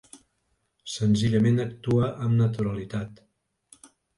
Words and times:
Senzillament 0.93 1.63
actua 1.65 2.09
amb 2.27 2.37
naturalitat. 2.43 3.25